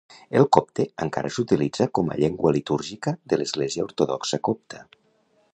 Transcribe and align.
El 0.37 0.45
copte 0.55 0.85
encara 1.05 1.31
s'utilitza 1.35 1.87
com 1.99 2.09
a 2.09 2.17
llengua 2.23 2.55
litúrgica 2.57 3.15
de 3.35 3.41
l'Església 3.43 3.87
Ortodoxa 3.89 4.45
Copta. 4.51 4.87